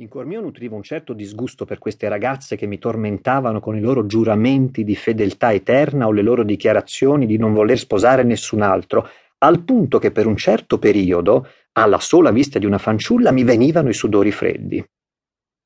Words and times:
In 0.00 0.06
cuor 0.06 0.26
mio 0.26 0.40
nutrivo 0.40 0.76
un 0.76 0.84
certo 0.84 1.12
disgusto 1.12 1.64
per 1.64 1.80
queste 1.80 2.08
ragazze 2.08 2.54
che 2.54 2.66
mi 2.66 2.78
tormentavano 2.78 3.58
con 3.58 3.76
i 3.76 3.80
loro 3.80 4.06
giuramenti 4.06 4.84
di 4.84 4.94
fedeltà 4.94 5.52
eterna 5.52 6.06
o 6.06 6.12
le 6.12 6.22
loro 6.22 6.44
dichiarazioni 6.44 7.26
di 7.26 7.36
non 7.36 7.52
voler 7.52 7.76
sposare 7.76 8.22
nessun 8.22 8.62
altro, 8.62 9.08
al 9.38 9.64
punto 9.64 9.98
che 9.98 10.12
per 10.12 10.28
un 10.28 10.36
certo 10.36 10.78
periodo, 10.78 11.48
alla 11.72 11.98
sola 11.98 12.30
vista 12.30 12.60
di 12.60 12.64
una 12.64 12.78
fanciulla, 12.78 13.32
mi 13.32 13.42
venivano 13.42 13.88
i 13.88 13.92
sudori 13.92 14.30
freddi. 14.30 14.88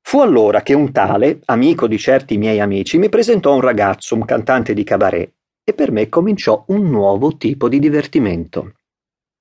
Fu 0.01 0.19
allora 0.19 0.63
che 0.63 0.73
un 0.73 0.91
tale, 0.91 1.41
amico 1.45 1.85
di 1.85 1.99
certi 1.99 2.35
miei 2.39 2.59
amici, 2.59 2.97
mi 2.97 3.09
presentò 3.09 3.53
un 3.53 3.61
ragazzo, 3.61 4.15
un 4.15 4.25
cantante 4.25 4.73
di 4.73 4.83
cabaret, 4.83 5.31
e 5.63 5.73
per 5.73 5.91
me 5.91 6.09
cominciò 6.09 6.63
un 6.69 6.89
nuovo 6.89 7.37
tipo 7.37 7.69
di 7.69 7.77
divertimento. 7.77 8.77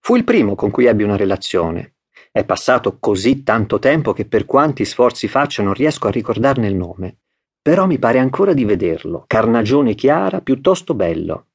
Fu 0.01 0.17
il 0.17 0.25
primo 0.25 0.55
con 0.55 0.71
cui 0.71 0.85
ebbi 0.85 1.03
una 1.03 1.17
relazione. 1.17 1.92
È 2.35 2.47
passato 2.47 2.97
così 2.99 3.43
tanto 3.43 3.79
tempo 3.79 4.15
che 4.15 4.25
per 4.25 4.47
quanti 4.47 4.87
sforzi 4.87 5.29
faccia 5.29 5.63
non 5.63 5.75
riesco 5.75 6.07
a 6.07 6.11
ricordarne 6.11 6.67
il 6.67 6.75
nome. 6.75 7.19
Però 7.61 7.87
mi 7.87 7.99
pare 7.99 8.21
ancora 8.21 8.55
di 8.55 8.65
vederlo, 8.65 9.25
carnagione 9.27 9.95
chiara, 9.95 10.41
piuttosto 10.41 10.95
bello. 10.95 11.49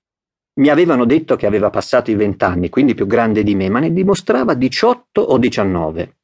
Mi 0.60 0.70
avevano 0.70 1.06
detto 1.06 1.36
che 1.36 1.48
aveva 1.48 1.72
passato 1.72 2.12
i 2.12 2.16
vent'anni, 2.16 2.70
quindi 2.70 2.94
più 2.94 3.08
grande 3.08 3.42
di 3.42 3.56
me, 3.56 3.70
ma 3.70 3.80
ne 3.80 3.92
dimostrava 3.92 4.54
diciotto 4.54 5.20
o 5.20 5.40
diciannove. 5.40 6.18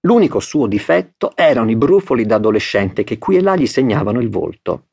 L'unico 0.00 0.40
suo 0.40 0.66
difetto 0.66 1.30
erano 1.36 1.70
i 1.70 1.76
brufoli 1.76 2.26
da 2.26 2.34
adolescente 2.34 3.04
che 3.04 3.16
qui 3.16 3.36
e 3.36 3.42
là 3.42 3.54
gli 3.54 3.66
segnavano 3.66 4.20
il 4.20 4.28
volto. 4.28 4.88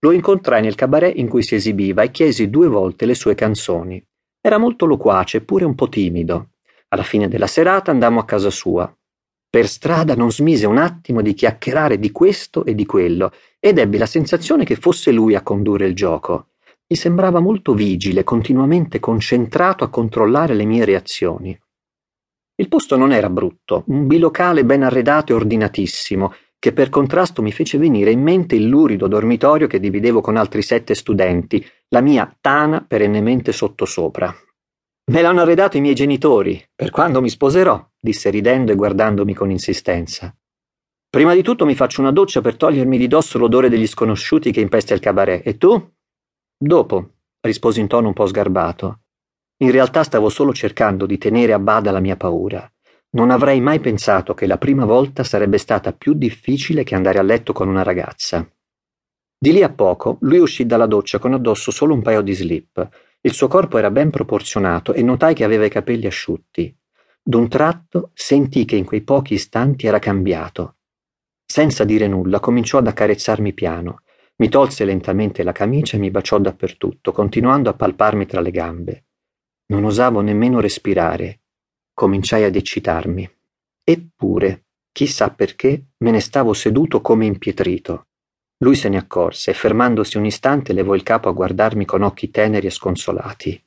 Lo 0.00 0.12
incontrai 0.12 0.62
nel 0.62 0.76
cabaret 0.76 1.14
in 1.14 1.28
cui 1.28 1.42
si 1.42 1.56
esibiva 1.56 2.02
e 2.02 2.10
chiesi 2.10 2.48
due 2.48 2.68
volte 2.68 3.04
le 3.04 3.14
sue 3.14 3.34
canzoni. 3.34 4.02
Era 4.40 4.56
molto 4.56 4.86
loquace, 4.86 5.38
eppure 5.38 5.66
un 5.66 5.74
po' 5.74 5.90
timido. 5.90 6.52
Alla 6.96 7.04
fine 7.04 7.28
della 7.28 7.46
serata 7.46 7.90
andammo 7.90 8.20
a 8.20 8.24
casa 8.24 8.48
sua. 8.48 8.90
Per 9.50 9.68
strada 9.68 10.14
non 10.14 10.32
smise 10.32 10.66
un 10.66 10.78
attimo 10.78 11.20
di 11.20 11.34
chiacchierare 11.34 11.98
di 11.98 12.10
questo 12.10 12.64
e 12.64 12.74
di 12.74 12.86
quello, 12.86 13.32
ed 13.60 13.76
ebbi 13.76 13.98
la 13.98 14.06
sensazione 14.06 14.64
che 14.64 14.76
fosse 14.76 15.12
lui 15.12 15.34
a 15.34 15.42
condurre 15.42 15.84
il 15.84 15.94
gioco. 15.94 16.52
Mi 16.86 16.96
sembrava 16.96 17.38
molto 17.40 17.74
vigile, 17.74 18.24
continuamente 18.24 18.98
concentrato 18.98 19.84
a 19.84 19.90
controllare 19.90 20.54
le 20.54 20.64
mie 20.64 20.86
reazioni. 20.86 21.60
Il 22.54 22.68
posto 22.68 22.96
non 22.96 23.12
era 23.12 23.28
brutto, 23.28 23.84
un 23.88 24.06
bilocale 24.06 24.64
ben 24.64 24.82
arredato 24.82 25.32
e 25.32 25.34
ordinatissimo, 25.34 26.32
che 26.58 26.72
per 26.72 26.88
contrasto 26.88 27.42
mi 27.42 27.52
fece 27.52 27.76
venire 27.76 28.10
in 28.10 28.22
mente 28.22 28.54
il 28.54 28.66
lurido 28.66 29.06
dormitorio 29.06 29.66
che 29.66 29.80
dividevo 29.80 30.22
con 30.22 30.38
altri 30.38 30.62
sette 30.62 30.94
studenti, 30.94 31.62
la 31.88 32.00
mia 32.00 32.34
tana 32.40 32.82
perennemente 32.88 33.52
sottosopra. 33.52 34.34
Me 35.08 35.22
l'hanno 35.22 35.42
arredato 35.42 35.76
i 35.76 35.80
miei 35.80 35.94
genitori, 35.94 36.60
per 36.74 36.90
quando 36.90 37.20
mi 37.20 37.28
sposerò, 37.28 37.80
disse 37.96 38.28
ridendo 38.28 38.72
e 38.72 38.74
guardandomi 38.74 39.34
con 39.34 39.52
insistenza. 39.52 40.36
Prima 41.08 41.32
di 41.32 41.42
tutto 41.42 41.64
mi 41.64 41.76
faccio 41.76 42.00
una 42.00 42.10
doccia 42.10 42.40
per 42.40 42.56
togliermi 42.56 42.98
di 42.98 43.06
dosso 43.06 43.38
l'odore 43.38 43.68
degli 43.68 43.86
sconosciuti 43.86 44.50
che 44.50 44.60
impesta 44.60 44.94
il 44.94 45.00
cabaret. 45.00 45.46
E 45.46 45.56
tu? 45.58 45.92
Dopo, 46.58 47.10
risposi 47.40 47.78
in 47.78 47.86
tono 47.86 48.08
un 48.08 48.14
po' 48.14 48.26
sgarbato. 48.26 49.02
In 49.58 49.70
realtà 49.70 50.02
stavo 50.02 50.28
solo 50.28 50.52
cercando 50.52 51.06
di 51.06 51.18
tenere 51.18 51.52
a 51.52 51.60
bada 51.60 51.92
la 51.92 52.00
mia 52.00 52.16
paura. 52.16 52.68
Non 53.10 53.30
avrei 53.30 53.60
mai 53.60 53.78
pensato 53.78 54.34
che 54.34 54.48
la 54.48 54.58
prima 54.58 54.84
volta 54.84 55.22
sarebbe 55.22 55.58
stata 55.58 55.92
più 55.92 56.14
difficile 56.14 56.82
che 56.82 56.96
andare 56.96 57.20
a 57.20 57.22
letto 57.22 57.52
con 57.52 57.68
una 57.68 57.84
ragazza. 57.84 58.44
Di 59.38 59.52
lì 59.52 59.62
a 59.62 59.70
poco 59.70 60.18
lui 60.22 60.38
uscì 60.38 60.66
dalla 60.66 60.86
doccia 60.86 61.20
con 61.20 61.32
addosso 61.32 61.70
solo 61.70 61.94
un 61.94 62.02
paio 62.02 62.22
di 62.22 62.32
slip 62.32 63.05
il 63.26 63.32
suo 63.32 63.48
corpo 63.48 63.76
era 63.76 63.90
ben 63.90 64.10
proporzionato 64.10 64.94
e 64.94 65.02
notai 65.02 65.34
che 65.34 65.42
aveva 65.42 65.64
i 65.64 65.68
capelli 65.68 66.06
asciutti. 66.06 66.72
D'un 67.20 67.48
tratto 67.48 68.12
sentii 68.14 68.64
che 68.64 68.76
in 68.76 68.84
quei 68.84 69.02
pochi 69.02 69.34
istanti 69.34 69.88
era 69.88 69.98
cambiato. 69.98 70.76
Senza 71.44 71.82
dire 71.82 72.06
nulla 72.06 72.38
cominciò 72.38 72.78
ad 72.78 72.86
accarezzarmi 72.86 73.52
piano. 73.52 74.02
Mi 74.36 74.48
tolse 74.48 74.84
lentamente 74.84 75.42
la 75.42 75.50
camicia 75.50 75.96
e 75.96 76.00
mi 76.00 76.12
baciò 76.12 76.38
dappertutto, 76.38 77.10
continuando 77.10 77.68
a 77.68 77.74
palparmi 77.74 78.26
tra 78.26 78.40
le 78.40 78.50
gambe. 78.52 79.04
Non 79.72 79.82
osavo 79.82 80.20
nemmeno 80.20 80.60
respirare. 80.60 81.40
Cominciai 81.94 82.44
ad 82.44 82.54
eccitarmi. 82.54 83.28
Eppure, 83.82 84.66
chissà 84.92 85.30
perché, 85.30 85.86
me 85.96 86.12
ne 86.12 86.20
stavo 86.20 86.52
seduto 86.52 87.00
come 87.00 87.26
impietrito. 87.26 88.06
Lui 88.58 88.74
se 88.74 88.88
ne 88.88 88.96
accorse 88.96 89.50
e 89.50 89.54
fermandosi 89.54 90.16
un 90.16 90.24
istante 90.24 90.72
levò 90.72 90.94
il 90.94 91.02
capo 91.02 91.28
a 91.28 91.32
guardarmi 91.32 91.84
con 91.84 92.02
occhi 92.02 92.30
teneri 92.30 92.68
e 92.68 92.70
sconsolati. 92.70 93.62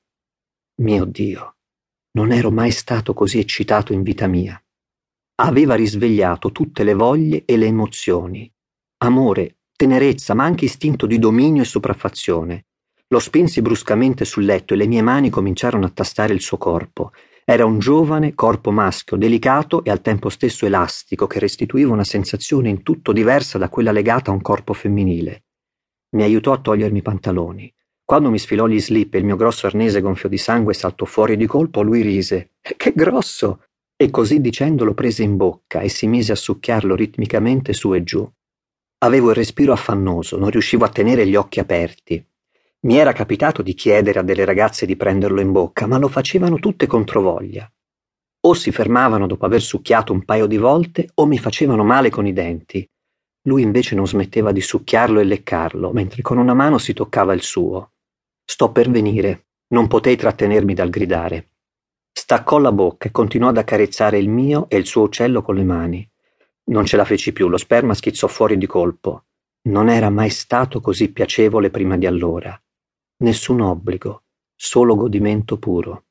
Mio 0.81 1.05
Dio, 1.05 1.57
non 2.11 2.31
ero 2.31 2.49
mai 2.49 2.71
stato 2.71 3.13
così 3.13 3.37
eccitato 3.37 3.93
in 3.93 4.01
vita 4.01 4.25
mia. 4.25 4.61
Aveva 5.41 5.75
risvegliato 5.75 6.51
tutte 6.51 6.83
le 6.83 6.93
voglie 6.93 7.43
e 7.45 7.55
le 7.55 7.67
emozioni. 7.67 8.51
Amore, 9.03 9.59
tenerezza, 9.75 10.33
ma 10.33 10.43
anche 10.43 10.65
istinto 10.65 11.05
di 11.05 11.19
dominio 11.19 11.61
e 11.61 11.65
sopraffazione. 11.65 12.65
Lo 13.09 13.19
spinsi 13.19 13.61
bruscamente 13.61 14.25
sul 14.25 14.45
letto 14.45 14.73
e 14.73 14.77
le 14.77 14.87
mie 14.87 15.01
mani 15.01 15.29
cominciarono 15.29 15.85
a 15.85 15.89
tastare 15.89 16.33
il 16.33 16.41
suo 16.41 16.57
corpo 16.57 17.11
era 17.51 17.65
un 17.65 17.79
giovane 17.79 18.35
corpo 18.35 18.69
maschio, 18.69 19.17
delicato 19.17 19.83
e 19.83 19.89
al 19.89 20.01
tempo 20.01 20.29
stesso 20.29 20.67
elastico, 20.67 21.25
che 21.25 21.39
restituiva 21.39 21.91
una 21.91 22.03
sensazione 22.03 22.69
in 22.69 22.83
tutto 22.83 23.11
diversa 23.11 23.57
da 23.57 23.69
quella 23.69 23.91
legata 23.91 24.29
a 24.29 24.35
un 24.35 24.41
corpo 24.41 24.71
femminile. 24.73 25.45
Mi 26.15 26.21
aiutò 26.21 26.53
a 26.53 26.59
togliermi 26.59 26.99
i 26.99 27.01
pantaloni. 27.01 27.73
Quando 28.05 28.29
mi 28.29 28.37
sfilò 28.37 28.67
gli 28.67 28.79
slip 28.79 29.15
e 29.15 29.17
il 29.17 29.25
mio 29.25 29.35
grosso 29.35 29.65
arnese 29.65 29.99
gonfio 29.99 30.29
di 30.29 30.37
sangue 30.37 30.75
saltò 30.75 31.05
fuori 31.05 31.37
di 31.37 31.47
colpo, 31.47 31.81
lui 31.81 32.03
rise. 32.03 32.51
Che 32.61 32.93
grosso! 32.95 33.63
E 33.95 34.11
così 34.11 34.41
dicendo 34.41 34.85
lo 34.85 34.93
prese 34.93 35.23
in 35.23 35.35
bocca 35.35 35.79
e 35.79 35.89
si 35.89 36.05
mise 36.05 36.33
a 36.33 36.35
succhiarlo 36.35 36.93
ritmicamente 36.93 37.73
su 37.73 37.95
e 37.95 38.03
giù. 38.03 38.31
Avevo 38.99 39.29
il 39.29 39.35
respiro 39.35 39.73
affannoso, 39.73 40.37
non 40.37 40.51
riuscivo 40.51 40.85
a 40.85 40.89
tenere 40.89 41.25
gli 41.25 41.35
occhi 41.35 41.59
aperti. 41.59 42.23
Mi 42.81 42.95
era 42.95 43.11
capitato 43.11 43.61
di 43.61 43.73
chiedere 43.73 44.19
a 44.19 44.21
delle 44.21 44.45
ragazze 44.45 44.85
di 44.85 44.95
prenderlo 44.95 45.41
in 45.41 45.51
bocca, 45.51 45.85
ma 45.85 45.97
lo 45.97 46.07
facevano 46.07 46.59
tutte 46.59 46.87
controvoglia. 46.87 47.69
O 48.45 48.53
si 48.53 48.71
fermavano 48.71 49.27
dopo 49.27 49.45
aver 49.45 49.61
succhiato 49.61 50.13
un 50.13 50.23
paio 50.23 50.45
di 50.45 50.55
volte, 50.55 51.09
o 51.15 51.25
mi 51.25 51.37
facevano 51.37 51.83
male 51.83 52.09
con 52.09 52.25
i 52.25 52.31
denti. 52.31 52.89
Lui 53.47 53.63
invece 53.63 53.95
non 53.95 54.07
smetteva 54.07 54.53
di 54.53 54.61
succhiarlo 54.61 55.19
e 55.19 55.25
leccarlo, 55.25 55.91
mentre 55.91 56.21
con 56.21 56.37
una 56.37 56.53
mano 56.53 56.77
si 56.77 56.93
toccava 56.93 57.33
il 57.33 57.41
suo. 57.41 57.91
Sto 58.45 58.71
per 58.71 58.89
venire. 58.89 59.47
Non 59.73 59.87
potei 59.87 60.15
trattenermi 60.15 60.73
dal 60.73 60.89
gridare. 60.89 61.49
Staccò 62.13 62.59
la 62.59 62.71
bocca 62.71 63.09
e 63.09 63.11
continuò 63.11 63.49
ad 63.49 63.57
accarezzare 63.57 64.19
il 64.19 64.29
mio 64.29 64.69
e 64.69 64.77
il 64.77 64.85
suo 64.85 65.03
uccello 65.03 65.41
con 65.41 65.55
le 65.55 65.65
mani. 65.65 66.09
Non 66.69 66.85
ce 66.85 66.95
la 66.95 67.03
feci 67.03 67.33
più, 67.33 67.49
lo 67.49 67.57
sperma 67.57 67.93
schizzò 67.93 68.27
fuori 68.27 68.57
di 68.57 68.67
colpo. 68.67 69.25
Non 69.63 69.89
era 69.89 70.09
mai 70.09 70.29
stato 70.29 70.79
così 70.79 71.11
piacevole 71.11 71.69
prima 71.71 71.97
di 71.97 72.05
allora 72.05 72.57
nessun 73.21 73.61
obbligo, 73.61 74.23
solo 74.55 74.95
godimento 74.95 75.57
puro. 75.57 76.05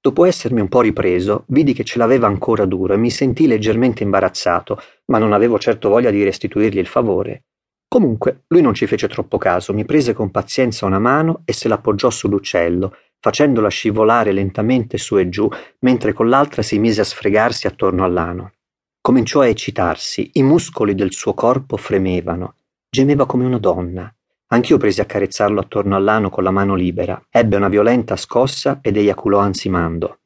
Dopo 0.00 0.24
essermi 0.24 0.60
un 0.60 0.68
po' 0.68 0.80
ripreso, 0.80 1.44
vidi 1.48 1.72
che 1.72 1.84
ce 1.84 1.98
l'aveva 1.98 2.26
ancora 2.26 2.64
duro 2.64 2.94
e 2.94 2.98
mi 2.98 3.10
sentii 3.10 3.46
leggermente 3.46 4.02
imbarazzato, 4.02 4.78
ma 5.06 5.18
non 5.18 5.32
avevo 5.32 5.58
certo 5.58 5.88
voglia 5.88 6.10
di 6.10 6.22
restituirgli 6.22 6.78
il 6.78 6.86
favore. 6.86 7.44
Comunque, 7.88 8.44
lui 8.48 8.60
non 8.60 8.74
ci 8.74 8.86
fece 8.86 9.06
troppo 9.06 9.38
caso, 9.38 9.72
mi 9.72 9.84
prese 9.84 10.14
con 10.14 10.30
pazienza 10.30 10.86
una 10.86 10.98
mano 10.98 11.42
e 11.44 11.52
se 11.52 11.68
l'appoggiò 11.68 12.10
sull'uccello, 12.10 12.96
facendola 13.18 13.68
scivolare 13.68 14.32
lentamente 14.32 14.98
su 14.98 15.18
e 15.18 15.28
giù, 15.28 15.48
mentre 15.80 16.12
con 16.12 16.28
l'altra 16.28 16.62
si 16.62 16.78
mise 16.78 17.02
a 17.02 17.04
sfregarsi 17.04 17.66
attorno 17.66 18.04
all'ano. 18.04 18.52
Cominciò 19.00 19.40
a 19.40 19.46
eccitarsi, 19.46 20.30
i 20.34 20.42
muscoli 20.42 20.94
del 20.94 21.12
suo 21.12 21.34
corpo 21.34 21.76
fremevano, 21.76 22.56
gemeva 22.90 23.26
come 23.26 23.44
una 23.44 23.58
donna. 23.58 24.14
Anch'io 24.48 24.76
presi 24.76 25.00
a 25.00 25.06
carezzarlo 25.06 25.60
attorno 25.60 25.96
all'ano 25.96 26.30
con 26.30 26.44
la 26.44 26.50
mano 26.50 26.74
libera. 26.74 27.20
Ebbe 27.30 27.56
una 27.56 27.68
violenta 27.68 28.16
scossa 28.16 28.80
ed 28.82 28.96
eiaculò 28.96 29.38
ansimando. 29.38 30.20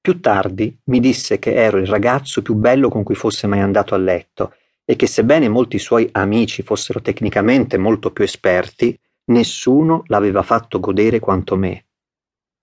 Più 0.00 0.20
tardi 0.20 0.78
mi 0.84 1.00
disse 1.00 1.38
che 1.38 1.54
ero 1.54 1.78
il 1.78 1.86
ragazzo 1.86 2.42
più 2.42 2.54
bello 2.54 2.88
con 2.88 3.02
cui 3.02 3.14
fosse 3.14 3.46
mai 3.46 3.60
andato 3.60 3.94
a 3.94 3.98
letto 3.98 4.54
e 4.84 4.96
che 4.96 5.06
sebbene 5.06 5.48
molti 5.48 5.78
suoi 5.78 6.08
amici 6.12 6.62
fossero 6.62 7.00
tecnicamente 7.00 7.78
molto 7.78 8.12
più 8.12 8.22
esperti, 8.22 8.98
nessuno 9.26 10.02
l'aveva 10.06 10.42
fatto 10.42 10.78
godere 10.78 11.20
quanto 11.20 11.56
me. 11.56 11.86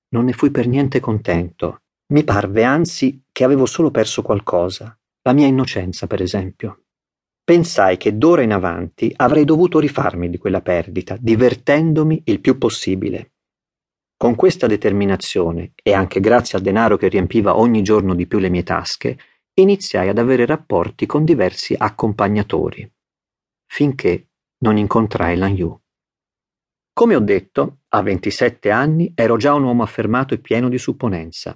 Non 0.09 0.25
ne 0.25 0.33
fui 0.33 0.51
per 0.51 0.68
niente 0.68 1.00
contento. 1.00 1.81
Mi 2.13 2.23
parve 2.23 2.63
anzi 2.63 3.23
che 3.31 3.44
avevo 3.44 3.65
solo 3.65 3.89
perso 3.89 4.21
qualcosa, 4.21 4.95
la 5.23 5.33
mia 5.33 5.47
innocenza, 5.47 6.07
per 6.07 6.21
esempio. 6.21 6.83
Pensai 7.51 7.98
che 7.98 8.18
d'ora 8.18 8.44
in 8.44 8.53
avanti 8.53 9.12
avrei 9.13 9.44
dovuto 9.44 9.77
rifarmi 9.77 10.30
di 10.30 10.38
quella 10.38 10.62
perdita, 10.62 11.18
divertendomi 11.19 12.21
il 12.27 12.39
più 12.39 12.57
possibile. 12.57 13.33
Con 14.15 14.36
questa 14.36 14.68
determinazione, 14.68 15.74
e 15.83 15.92
anche 15.92 16.21
grazie 16.21 16.57
al 16.57 16.63
denaro 16.63 16.95
che 16.95 17.09
riempiva 17.09 17.57
ogni 17.57 17.81
giorno 17.81 18.15
di 18.15 18.25
più 18.25 18.39
le 18.39 18.48
mie 18.48 18.63
tasche, 18.63 19.18
iniziai 19.56 20.07
ad 20.07 20.18
avere 20.18 20.45
rapporti 20.45 21.06
con 21.06 21.25
diversi 21.25 21.75
accompagnatori, 21.77 22.89
finché 23.65 24.30
non 24.59 24.77
incontrai 24.77 25.36
Lan 25.36 25.54
Yu. 25.54 25.81
Come 26.94 27.15
ho 27.15 27.19
detto, 27.19 27.80
a 27.89 28.01
27 28.01 28.71
anni 28.71 29.12
ero 29.13 29.36
già 29.36 29.54
un 29.54 29.63
uomo 29.63 29.83
affermato 29.83 30.33
e 30.33 30.38
pieno 30.39 30.69
di 30.69 30.77
supponenza. 30.77 31.54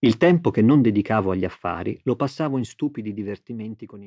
Il 0.00 0.18
tempo 0.18 0.50
che 0.50 0.60
non 0.60 0.82
dedicavo 0.82 1.30
agli 1.30 1.46
affari 1.46 1.98
lo 2.04 2.16
passavo 2.16 2.58
in 2.58 2.64
stupidi 2.64 3.14
divertimenti 3.14 3.86
con 3.86 4.00
i 4.02 4.06